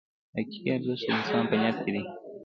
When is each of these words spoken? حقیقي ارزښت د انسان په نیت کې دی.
حقیقي 0.37 0.69
ارزښت 0.75 1.03
د 1.05 1.09
انسان 1.15 1.43
په 1.49 1.55
نیت 1.61 1.77
کې 1.83 1.91
دی. 1.95 2.03